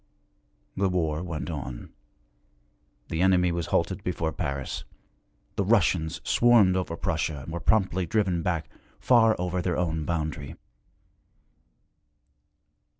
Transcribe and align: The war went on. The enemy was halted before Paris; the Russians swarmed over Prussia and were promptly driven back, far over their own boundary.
The 0.75 0.89
war 0.89 1.21
went 1.21 1.51
on. 1.51 1.91
The 3.09 3.21
enemy 3.21 3.51
was 3.51 3.67
halted 3.67 4.03
before 4.03 4.31
Paris; 4.33 4.83
the 5.57 5.63
Russians 5.63 6.21
swarmed 6.23 6.75
over 6.75 6.97
Prussia 6.97 7.43
and 7.43 7.53
were 7.53 7.59
promptly 7.59 8.07
driven 8.07 8.41
back, 8.41 8.67
far 8.99 9.35
over 9.37 9.61
their 9.61 9.77
own 9.77 10.03
boundary. 10.05 10.55